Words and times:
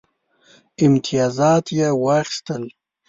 امتیازات 0.85 1.65
یې 1.77 1.87
واخیستل. 2.03 2.63